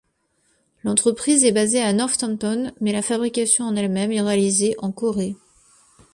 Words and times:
L'entreprise 0.83 1.43
est 1.43 1.51
basée 1.51 1.79
à 1.79 1.93
Northampton 1.93 2.73
mais 2.81 2.91
la 2.91 3.03
fabrication 3.03 3.65
en 3.65 3.75
elle-même 3.75 4.11
est 4.11 4.21
réalisée 4.21 4.73
en 4.79 4.91
Corée. 4.91 5.35